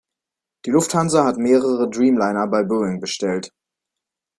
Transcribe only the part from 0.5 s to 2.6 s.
Die Lufthansa hat mehrere Dreamliner